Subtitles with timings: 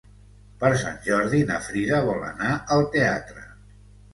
[0.61, 3.49] Per Sant Jordi na Frida vol anar al teatre.